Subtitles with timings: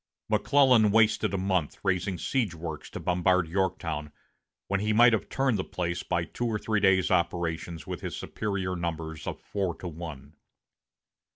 [0.29, 4.11] McClellan wasted a month raising siege works to bombard Yorktown,
[4.65, 8.15] when he might have turned the place by two or three days' operations with his
[8.17, 10.33] superior numbers of four to one.